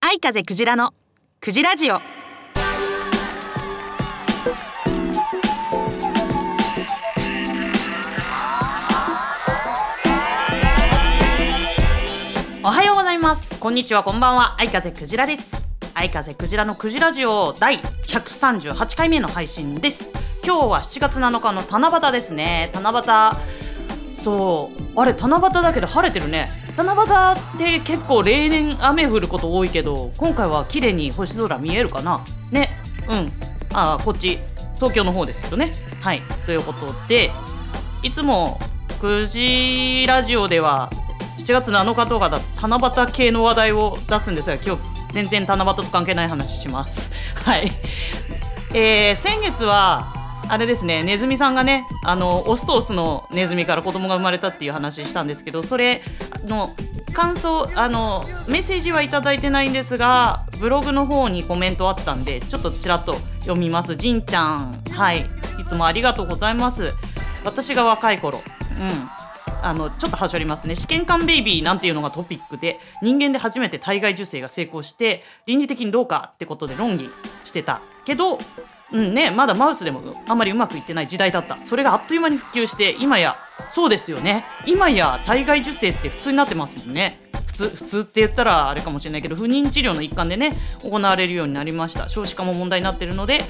[0.00, 0.94] 愛風クジラの
[1.40, 1.96] クジラジオ。
[12.62, 13.58] おはようございます。
[13.58, 14.60] こんにちはこんばんは。
[14.60, 15.65] 愛風クジラです。
[15.96, 20.12] 愛風クジラのクジラジオ第138回目の配信です。
[20.44, 22.70] 今日は7月7日の七夕ですね。
[22.74, 22.92] 七
[24.12, 24.14] 夕。
[24.14, 25.00] そう。
[25.00, 26.50] あれ七夕だけど晴れてるね。
[26.76, 32.22] 七夕って結構例年雨降ること多いけど今回は綺麗に星空見えるかな。
[32.50, 32.78] ね。
[33.08, 33.32] うん。
[33.72, 34.38] あこっち。
[34.74, 35.70] 東京の方ですけどね。
[36.02, 36.20] はい。
[36.44, 37.32] ということで
[38.02, 38.60] いつも
[39.00, 40.90] 9時ラジオでは
[41.38, 47.10] 7月7日とかだ七夕系の話題を出すんですが今日全然七夕と関係ない話します。
[47.46, 47.72] はい。
[48.74, 50.12] えー先月は
[50.48, 56.02] あれですねネズミさんがねあのオスとオスのネズミから子供が生まれたっていう話したんですけどそれ
[56.44, 56.76] の
[57.14, 63.96] 感想あのメッセージはいただいてないんですがブログの方にコメントあったんでちょっとちらっと読みます。
[63.96, 64.72] じんちゃん。
[64.90, 65.20] はい。
[65.58, 66.92] いつもありがとうございます。
[67.44, 68.38] 私が若い頃。
[68.38, 69.15] うん。
[69.66, 70.74] あのちょっとはしょりますね。
[70.74, 77.10] 試験管ベイビーなんていうのがトピックで人間で初めて体外受精が成功して倫理的にどうかってことで論議
[77.44, 78.38] してたけど
[78.92, 81.56] うんね、まだマウスでもあまりうまくいってない時代だった。
[81.64, 83.36] それがあっという間に普及して今や
[83.70, 84.44] そうですよね。
[84.64, 87.20] 今や体外受精って普通になってますもんね。
[87.46, 90.52] 普通普通って言ったらあれかもしれないけど不妊治療の一環でね
[90.84, 92.08] 行われるようになりました。
[92.08, 93.40] 少子化も問題になってるので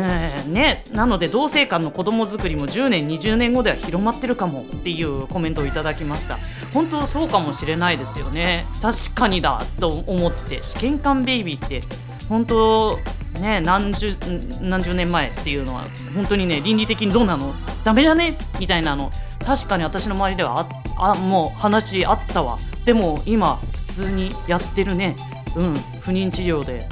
[0.00, 6.38] えーね、なので同性間の子供作りも10年20年後では広まってるかもっていうコメントをいただきました。
[6.72, 8.66] 本当そうかもしれないですよね。
[8.80, 10.62] 確かにだと思って。
[10.62, 11.82] 試験管ベイビーって
[12.28, 12.98] 本当
[13.40, 14.16] ね何十
[14.60, 17.54] 何十年前っていうのは本当にね倫理的にどうなの？
[17.84, 18.38] ダメだね？
[18.60, 19.10] みたいなの。
[19.44, 22.58] 確かに私の周りではああもう話あったわ。
[22.84, 25.16] でも今普通にやってるね。
[25.56, 25.74] うん。
[26.00, 26.86] 不妊治療で。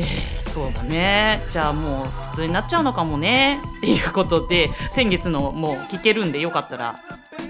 [0.00, 1.40] えー、そうだね。
[1.50, 3.60] じゃあもう普通になっちゃうのかもね。
[3.78, 6.96] っていうことで先月のもう聞けるんでよかったら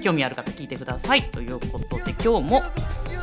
[0.03, 2.63] 興味ある方聞いてくださいということで今日も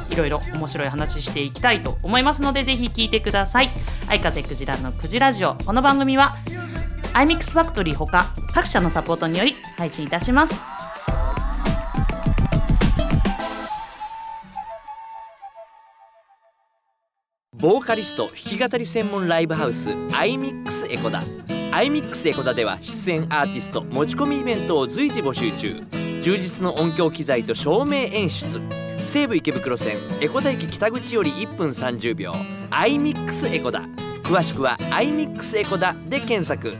[0.09, 3.69] いろいろ面白い話していきたいと思いますのでぜひ聞いてください。
[4.07, 6.33] 愛風クジラのクジラジオこの番組は
[7.13, 10.74] iMix ファクトリーほか各社のサポートにより配信いたします
[17.65, 21.23] ボーカリスト弾き語り専門ライブハウス iMix エコダ。
[21.71, 25.83] iMix エコダでは出演アーティスト持ち込みイベントを随時募集中。
[26.21, 28.61] 充実の音響機材と照明演出。
[29.03, 32.33] 西武池袋線エコダ駅北口より1分30秒。
[32.69, 33.81] iMix エコダ。
[34.21, 36.77] 詳しくは iMix エコダで検索。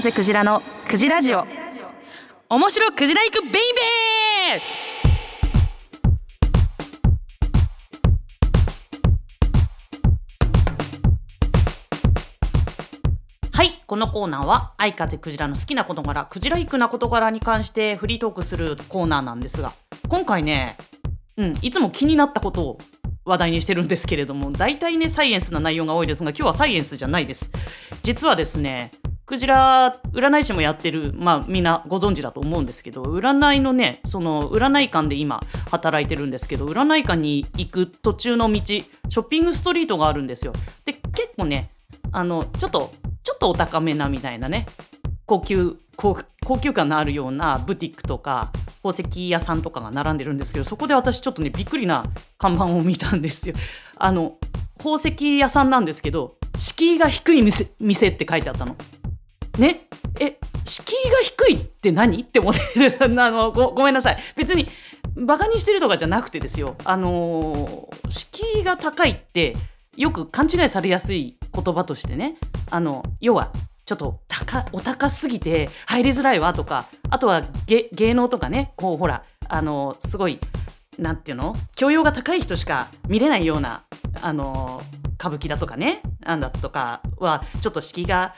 [0.00, 1.44] 風クジラのクジラジオ。
[2.48, 13.52] 面白クジラ行くベイベー！
[13.52, 19.74] はいこのコーナーは愛風クジラの好きな事柄クジライクな事柄に関してフリートークするコーナーなんですが
[20.08, 20.78] 今回ね
[21.36, 22.78] うんいつも気になったことを
[23.26, 27.52] 話題にしてるんですけれども大体ねサイエンスな内容が多いですが今日はサイエンスじゃないです。
[28.02, 28.92] 実はですね
[29.30, 40.52] クジラ占い師もやってるまあみんなご存知だと思うんですけど占いのねその占い館で今働いてるんですけど占い館に行く途中の道ショッピングストリートがあるんですよ
[40.84, 41.70] で結構ね
[42.10, 42.90] あのちょっと
[43.22, 44.66] ちょっとお高めなみたいなね
[45.26, 46.16] 高級高
[46.60, 48.50] 級感のあるようなブティックとか
[48.82, 52.04] 宝石屋さんとかが並んでるんですけどそこで私ちょっとねびっくりな
[52.38, 53.54] 看板を見たんですよ。
[53.96, 54.32] あの
[54.78, 58.74] 宝石屋さんなんですけど敷居が低い店って書いてあったの。
[59.58, 59.80] ね。
[60.18, 62.22] え敷居が低いって何？
[62.22, 64.18] って思って あのごごめんなさい。
[64.36, 64.68] 別に
[65.16, 66.76] バカにしてるとかじゃなくてですよ。
[66.84, 69.54] あのー敷居が高いって
[69.96, 72.34] よく勘違いされやすい言葉としてね。
[72.70, 73.50] あの要は
[73.86, 78.72] ちょっと高お高すぎて入りづらいわとかあとは芸能とかね。
[78.76, 80.38] こうほらあのすごい
[80.98, 81.54] なんていうの？
[81.74, 83.82] 教養が高い人しか見れないような
[84.20, 84.82] あの
[85.18, 86.02] 歌舞伎だとかね。
[86.20, 88.32] なんだとかはちょっと敷居が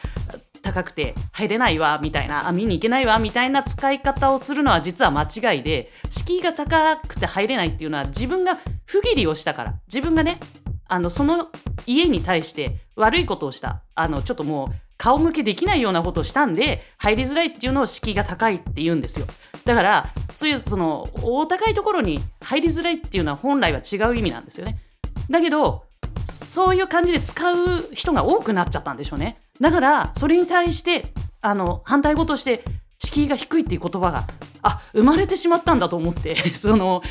[0.63, 9.75] 高くて入れないわみたいなあ見に行けないわみたいな使い方をするのは実は間違いで敷居が高くて入れないっていうのは自分が不義理をしたから。
[9.87, 10.39] 自分がね
[10.89, 11.47] あのその
[11.87, 13.83] 家に対して悪いことをした。
[13.95, 19.27] あのちょっともう顔向けできないようなことをしたんで入りづらいっていうのを敷居が高いって言うんですよ。
[19.65, 24.79] だからそういうそのお高いところに入りづらいっていうのは本来は違う意味なんですよね。
[25.31, 25.85] だけど
[26.27, 29.39] そういう感じで使う人が多くなっちゃったんでしょうね。
[29.61, 31.05] だからそれに対して
[31.41, 32.65] あの反対語として
[32.99, 34.27] 敷居が低いっていう言葉が
[34.63, 37.03] あ生まれてしまったんだと思って その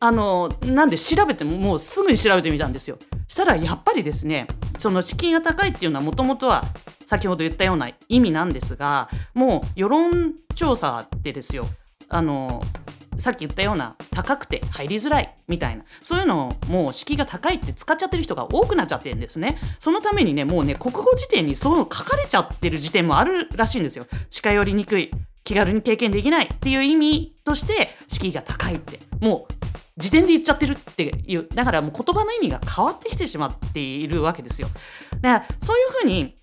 [0.00, 2.98] あのなんで調べてももうすぐに調べてみたんですよ。
[3.26, 4.46] したらやっぱりですね
[4.78, 6.64] その敷居が高いっていうのはもともとは
[7.04, 11.66] 先ほど言ったような意味なんですがもう世論調査ってですよ。
[12.10, 12.62] あの
[13.18, 15.84] さっき言ったような高くて入りづらいみたいな。
[16.02, 19.58] そういうのをもう敷居が高いって使っちゃってる人が多くなっちゃってるんですね。
[19.78, 25.10] そのためにねもうね国語辞典にそう書かれちゃってる辞典もあるらしいんですよ近寄りにくい
[25.44, 29.54] 気軽に経験できないっていう意味として敷居が高いってもう
[29.96, 34.68] 辞典で言っちゃってるっていうだからもう言葉の意味が変わってきてしまっているわけですよ。
[35.20, 36.34] だからそういうふうに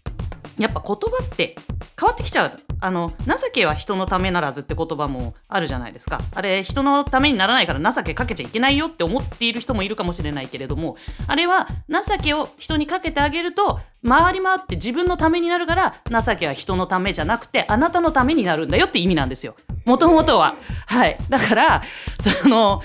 [0.57, 1.55] やっぱ言葉って
[1.99, 2.51] 変わってきちゃう
[2.81, 6.19] あの情けは人のためならずって言葉もあるじゃないですか。
[6.33, 10.95] あれ人のためにならないから情けかけちゃいけないよって思っている人もいるかもしれないけれども
[11.27, 19.55] あれは情けを人にかけてあげると回り回って自分のためになるから情けは人のためじゃなくてあなたのためになるんだよって意味なんですよ。
[19.85, 20.55] もともとは。
[20.87, 21.17] はい。
[21.29, 21.81] だから
[22.19, 22.81] その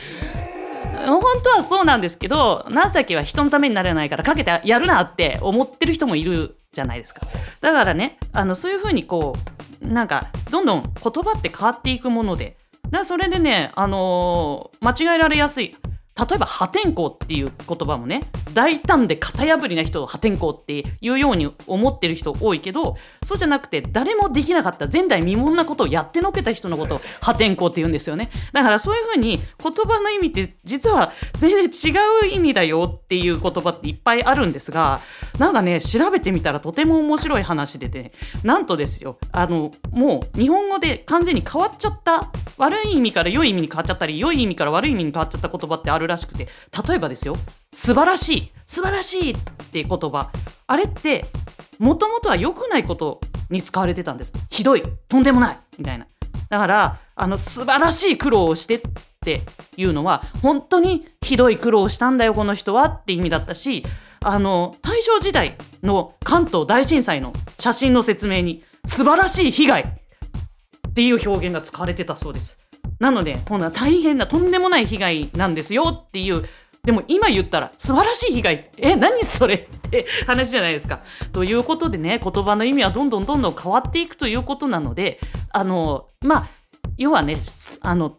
[1.06, 7.22] 本当はそうなんですけど情けは人のためになれないからかけてやるなって思ってる人もいるじゃないですか。
[7.60, 10.92] だからねあのそういうふうにこうなんかどんどん言
[11.24, 12.56] 葉って変わっていくもので。
[12.90, 15.76] だそれでね、あのー間違えられやすい。
[16.18, 18.22] 例えば破天荒っていう言葉もね
[18.52, 28.30] 大胆で型破りな人を破天荒っていうように思ってる人多いけどそうじゃなくて誰もできなかった前代未聞なことをやってのけた人のことを破天荒って言うんですよね。
[28.52, 31.94] だからそういうふうに言葉の意味って実は全然違
[32.24, 35.00] う意味だよっていう言葉っていっぱいあるんですが
[35.38, 38.10] なんかね調べてみたらとても面白い話でね
[38.44, 46.48] なんとですよあのもう日本語で完全に変わっちゃった悪い意味から良い意味に変わっちゃったり良い意味から悪い意味に変わっちゃった言葉ってあるらしくて
[46.86, 47.34] 例えばですよ
[47.72, 49.34] 素晴らしい素晴らしいっ
[49.70, 50.30] て言葉。
[50.66, 51.26] あれって
[51.78, 53.20] もともとは良くないこと
[53.50, 54.32] に使われてたんです。
[54.50, 54.82] ひどい。
[55.08, 55.58] とんでもない。
[55.78, 56.06] みたいな。
[56.48, 58.80] だからあの素晴らしい苦労をしてっ
[59.22, 59.40] て
[59.76, 63.84] いうのは本当にひどい苦労をしたんだよこの人はって意味だったし
[64.24, 70.00] あの大正時代の関東大震災の写真の説明に素晴らしい被害
[70.90, 72.70] っていう表現が使われてたそうです。
[72.98, 76.44] なので、ほな大変なとんでもない被害なんですよっていう、
[76.84, 81.02] でも今言ったら素晴らしい被害、え、何それって話じゃないですか。
[81.32, 85.18] ということでね、言葉の意味はどんどんどんどん変わっていくということなので、
[85.50, 86.48] あの、まあ、
[86.96, 87.36] 要はね、
[87.82, 88.10] あの、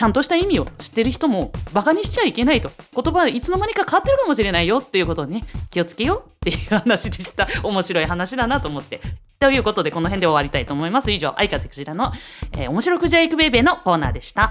[0.00, 2.70] ちゃんとした意味を知ってる人もバカにしちゃいけないと。
[2.94, 7.46] 言葉はいつの間にか変わってるかもしれないよっていうことをね気をつけようっていう話でした。
[7.62, 9.02] 面白い話だなと思って。
[9.40, 11.10] ということでこの辺で終わりたいと思います。
[11.10, 12.12] 以上藍風くじらの、
[12.52, 14.50] えー面白くじゃいくべいべーのコーナーでした。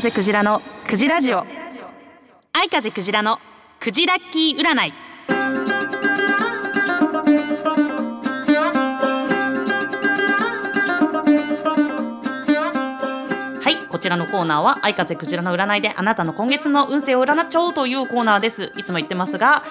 [0.00, 1.44] 風クジラのクジラジオ。
[2.54, 3.38] 愛風クジラの
[3.78, 5.69] クジラッキー占い。
[14.10, 18.72] らのコーナーは愛風クジラの占いであなたの今月の運勢を占っちゃおうというコーナーです。
[18.76, 19.62] いつも言ってますが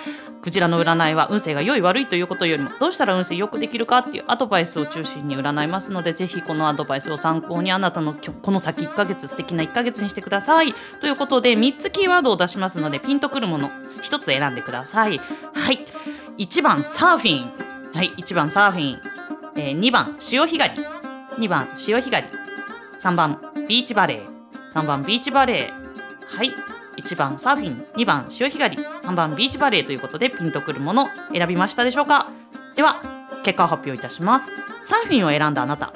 [0.42, 10.74] クジラの占いは運勢が良い悪いということよりもどうしたら運勢良くできるかっていうアドバイスを中心に占いますのでぜひこのアドバイスを参考にあなたのこの先1ヶ月素敵な1ヶ月にしてください。
[11.02, 13.70] ということで3つキーワードを出しますのでピンとくるもの
[14.02, 15.20] 1つ選んでください。
[15.20, 15.86] はい。
[16.38, 17.52] 1番サーフィン。
[17.94, 18.14] はい。
[18.18, 19.02] 1番サーフィン、
[19.56, 20.84] えー2番潮干狩り。
[21.46, 22.40] 2番潮干狩り。
[23.00, 24.74] 3番ビーチバレー。
[24.74, 26.38] 3番ビーチバレー。
[26.38, 26.52] はい。
[26.98, 27.86] 1番サーフィン。
[27.98, 28.84] 2番潮干狩り。
[28.84, 32.32] 3番ビーチバレーということでピンとくるもの選びましたでしょうか？
[32.76, 33.00] では
[33.44, 34.52] 結果を発表いたします。
[34.82, 35.94] サーフィンを選んだあなた。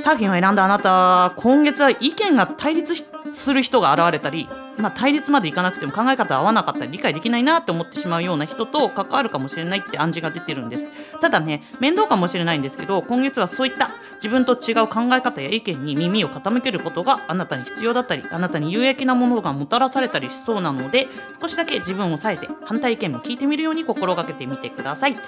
[0.00, 10.90] サーフィンを選んだあなた今月は意見が対立しする人が現れたり、まあ、対立までいかなくても考え方合わなかったり理解できないなって思ってしまうような人と関わるかもしれないって暗示が出てるんです。
[11.20, 21.08] ただね面倒かもしれないんですけど今月はそういった自分と違う考え方や意見に耳を傾けることがあなたに必要だったりあなたに有益なものがもたらされたりしそうなので
[21.40, 25.14] 少しだけ自分を抑えて反対意見も聞いてみるように心がけてみてください。
[25.14, 25.22] はい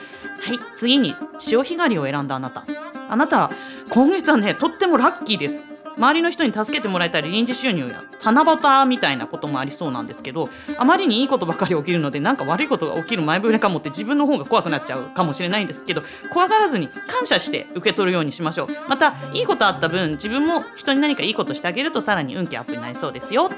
[0.76, 2.64] 次に潮干狩りを選んだあなた。
[3.08, 3.50] あなた
[3.88, 5.64] 今月はねとってもラッキーです。
[5.96, 18.68] 周りの人に助けてもらえたり臨時収入や七夕みたいなこともありそうなんですけどあまりにいいことばかり起きるのでなんか悪いことが起きる前触れかもって自分の方が怖くなっちゃうかもしれないんですけど怖がらずに感謝して受け取るようにしましょう。
[18.88, 23.50] またいいことあった分自分も人に何かいいことしてあげるとさらに運気アップになりそうですよ。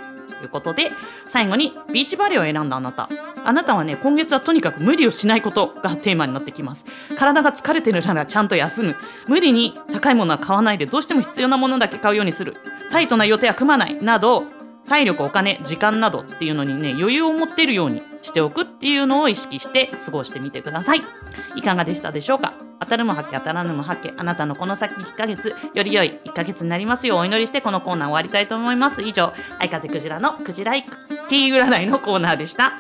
[0.45, 0.91] いうことで
[1.27, 3.09] 最後にビーチバレーを選んだあなた。
[3.45, 6.85] あなたはね今月はとにかく無理をしないことがテーマになってきます。
[7.17, 8.97] 体が疲れてるならちゃんと休む。
[9.27, 12.57] 無理に高いものは買わないでどうしても必要なものだけ買うようにする。
[12.91, 14.45] タイトな予定は組まないなど
[14.89, 21.03] 体力お金時間などっていうのにね余裕を持ってるようにしておくっていうのを意識して過ごしてみてください。
[21.57, 22.55] いかがでしたでしょうか？
[22.81, 29.03] 当たるもはけ当たらぬもはけあなたのこの先1ヶ月より良い1ヶ月になりますようお祈りしてこのコーナー終わりたいと思います。
[29.03, 32.73] 以上愛風クジラのクジライティー占いのコーナーでした。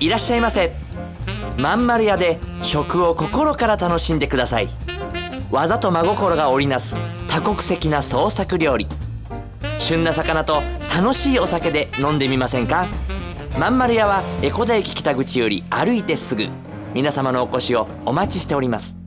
[0.00, 0.72] いらっしゃいませ。
[1.58, 4.68] まん丸屋で食を心から楽しんでください。
[5.50, 6.96] 技と真心が織りなす
[7.28, 8.86] 多国籍な創作料理。
[9.80, 10.62] 旬な魚と
[10.94, 12.86] 楽しいお酒で飲んでみませんか？
[13.58, 16.46] まん丸屋は江古田駅北口より歩いてすぐ。
[16.94, 18.99] 皆様のお越しをお待ちしております。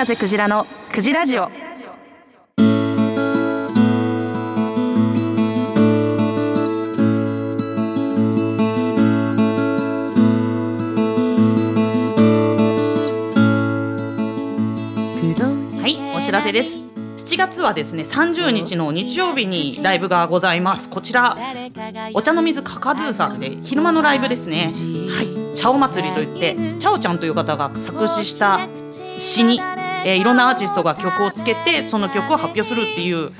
[0.00, 1.42] 風クジラのクジラジオ。
[1.42, 1.50] は
[15.86, 16.78] いお知らせです。
[17.18, 20.88] 7月はですね30日の日曜日にライブがございます。
[20.88, 21.36] こちら
[22.14, 24.72] お茶の水カカドゥさんで昼間のライブですね。
[25.10, 28.60] はい茶お祭りといってチャオちゃんという方が作詞した
[29.18, 29.60] 詩に、
[30.04, 33.32] えーいろんなアーティストが曲をつけてその曲を発表するっていう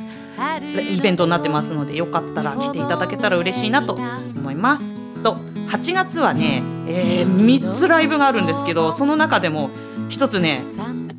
[0.95, 5.35] イベントになってますのでよかったら来ていただけたら嬉しいなと思いますと
[5.69, 9.71] 8月はね、え3つライブがあるんですけどその中でも
[10.09, 10.61] 一つね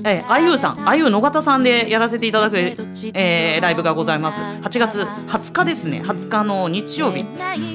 [0.03, 4.39] え、あゆうさん、あゆう野方さんでやらせていただく、えーライブがございます。
[4.39, 7.25] 8月20日ですね、20日の日曜日。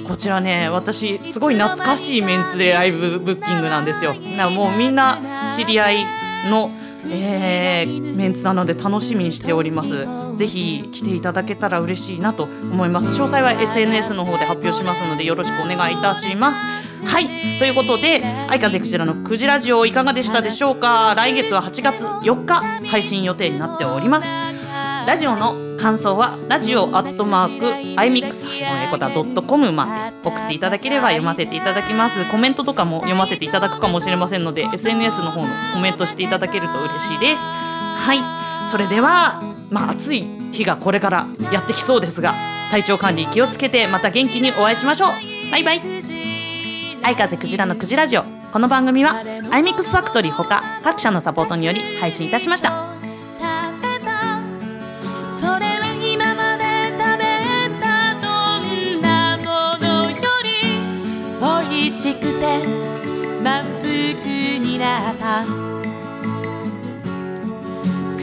[0.07, 4.15] こちらね、私、すごい懐かしいメンツでライブブッキングなんですよ。
[4.51, 6.07] もうみんな知り合い
[6.51, 6.71] の、
[7.11, 10.07] えーメンツなので楽しみにしております。
[10.37, 13.09] ぜひ来ていただけたら嬉しいなと思います。
[13.21, 16.65] 詳細は SNS の方で発表しますのでよろしくお願いいたします。
[17.05, 21.15] はい、ということで、愛風クジラのクジラジオいかがでしたでしょうか？
[21.17, 24.29] 来月は8月4日配信予定になっております。
[25.07, 28.26] ラジオの感想はラジオアットマーク iMix エコ
[28.99, 32.25] ダドットコムまで送っていただければ読ませていただきます。
[32.31, 37.43] コメントとかも読ませていただくかもしれませんので SNS の方のコメントしていただけると嬉しいです。
[37.45, 38.69] はい。
[38.71, 42.35] それではまあ暑い日がこれからやってきそうですが
[42.71, 45.51] 体調管理気をつけてまた元気にお会いしましょう。
[45.51, 45.81] バイバイ。
[47.03, 48.25] 愛風クジラのクジラジオ。
[48.53, 52.96] この番組は iMix ファクトリーほか各社のサポートにより配信いたしました。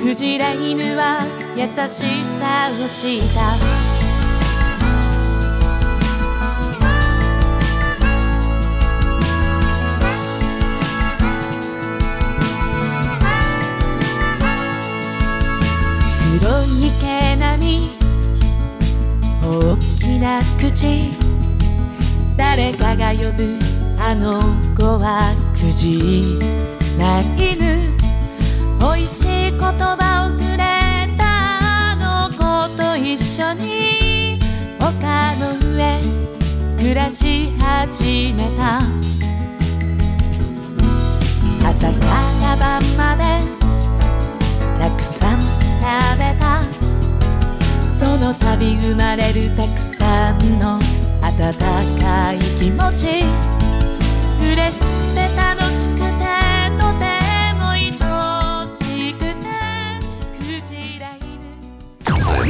[0.04, 3.56] クジラ犬は優しさをした。
[16.38, 17.92] 黒い毛並み
[19.42, 21.14] 大きな口。
[22.36, 23.58] 誰かが呼ぶ
[23.98, 24.42] あの
[24.76, 26.42] 子はクジ
[27.00, 28.03] ラ犬
[28.84, 30.58] 美味しい言葉をくれ
[31.18, 32.38] たあの子
[32.76, 34.38] と一緒に
[34.78, 36.02] 丘の上
[36.78, 38.82] 暮らし始めた。
[41.66, 41.96] 朝か
[42.42, 43.24] ら晩まで
[44.78, 45.48] たくさん食
[46.20, 46.62] べた。
[47.88, 50.78] その度生まれるたくさんの
[51.22, 51.56] 温
[52.02, 53.24] かい気持ち。
[54.42, 56.13] 嬉しくて楽しく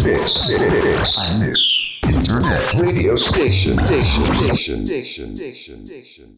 [0.03, 1.79] this, this, this,
[2.13, 6.37] internet radio station, station, station, station, station, station.